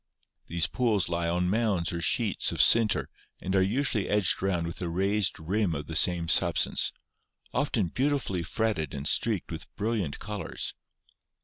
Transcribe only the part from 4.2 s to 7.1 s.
round with a raised rim of the same sub stance,